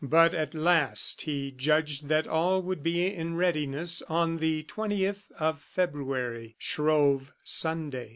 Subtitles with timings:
[0.03, 5.61] But, at last, he judged that all would be in readiness on the 20th of
[5.61, 8.09] February, Shrove Sunday.